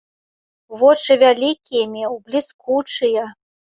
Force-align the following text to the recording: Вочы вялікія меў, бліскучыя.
Вочы 0.85 1.19
вялікія 1.25 1.87
меў, 1.95 2.19
бліскучыя. 2.25 3.33